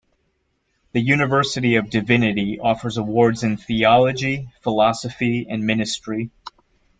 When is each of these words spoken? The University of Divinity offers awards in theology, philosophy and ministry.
The 0.93 0.99
University 0.99 1.75
of 1.75 1.91
Divinity 1.91 2.59
offers 2.59 2.97
awards 2.97 3.43
in 3.43 3.55
theology, 3.57 4.49
philosophy 4.63 5.45
and 5.47 5.63
ministry. 5.67 6.31